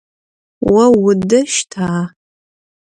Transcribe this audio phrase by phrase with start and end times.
[0.75, 1.87] О удэщта?